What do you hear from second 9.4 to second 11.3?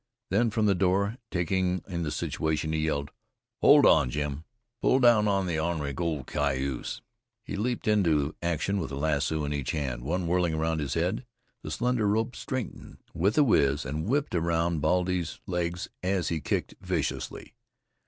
in each hand, one whirling round his head.